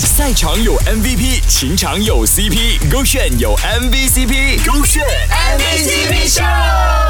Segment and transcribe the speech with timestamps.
[0.00, 7.03] 赛场有 MVP，情场有 CP，勾选有 MVCp，勾选 MVCp 秀。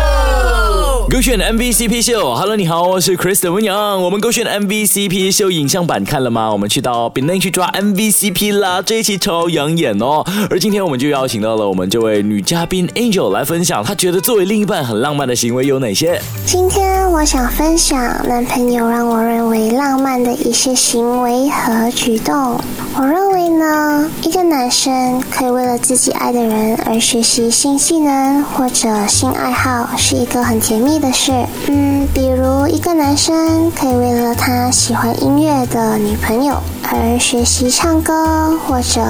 [1.11, 4.03] 勾选 MVCp 秀，Hello，你好，我是 Kristen 文阳。
[4.03, 6.51] 我们勾选 MVCp 秀影像版看了吗？
[6.51, 10.25] 我们去到 b e n 去抓 MVCp 啦，这一期超养眼哦。
[10.51, 16.21] 而今天我们就邀请到了我们这位女嘉宾 Angel 来分享，她觉得作为另一半很浪漫的行为有哪些？
[16.45, 22.61] 今天我想分享男朋友让我认为浪漫的一些行为和举动。
[22.97, 31.33] 我认为呢，一个男生可以为了自己爱的人而学习新技能或者新爱好，是一个很甜蜜的事。
[31.69, 36.57] 嗯，比如一个男生可以为了他喜欢音乐的女朋友
[36.91, 39.01] 而学习唱歌或者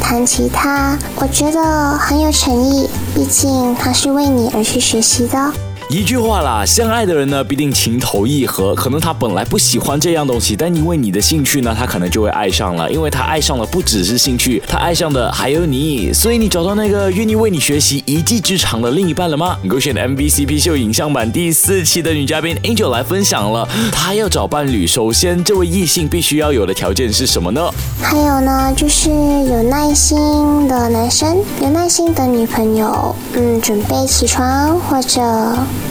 [0.00, 5.52] 弹吉他，我觉得很有诚意，毕竟他是为你而去学习的。
[5.90, 8.74] 一句话啦，相爱的人呢，必定情投意合。
[8.74, 12.92] 可能他本来不喜欢这样东西，但因为你的兴趣呢，他可能就会爱上了。
[12.92, 16.12] 因为他爱上了不只是兴趣，他爱上的还有你。
[16.12, 19.56] 所以你找到那个愿意为你学习一技之长的另一半了吗？
[19.66, 27.66] 勾选 MVCp 秀影像版第四期的女嘉宾 Angel 来分享了，她要找伴侣，首先这位异性必须要有的条件是什么呢？
[28.02, 35.22] 还有呢，就是有耐心的男生，有耐心的女朋友，嗯，准备起床或者。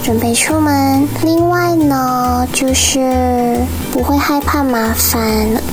[0.04, 1.08] 准备出门。
[1.24, 5.22] 另外呢，就是不会害怕麻烦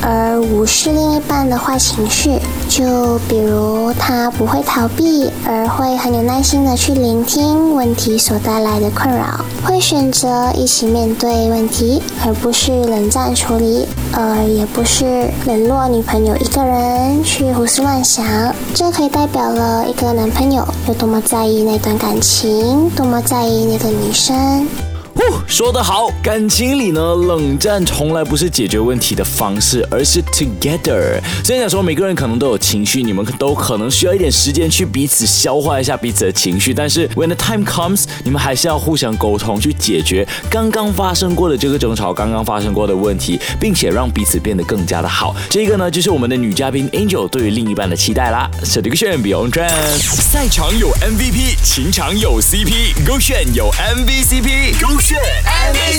[0.02, 2.38] 而无视另一半的坏情绪。
[2.66, 18.24] 就比如他不会逃避，而会很有耐心的去聆听问题所带来的困扰，会选择一起面对问题，而不是冷战处理，呃，也不是冷落女朋友一个人去胡思乱想。
[18.74, 24.93] 这可以代表了一个男朋友有多么在意那段感情，多么在意那个女女生。
[25.46, 31.20] 说得好，感情里呢，冷战从来不是解决问题的方式，而是 together。
[31.44, 45.36] 虽然讲说每个人可能都有情绪，你们都可能需要一点时间去彼此消化一下彼此的情绪，但是 when the time comes，你们还是要互相沟通，去解决刚刚发生过的这个争吵，刚刚发生过的问题，并且让彼此变得更加的好。
[45.48, 48.50] 这个呢，就是我们的女嘉宾 Angel 对于另一半的期待啦。
[48.64, 55.03] 是这个炫 Beyond Trend，赛场有 MVP，情场有 CP，Go 炫有 MVCp，Go 炫。
[55.12, 55.93] Action.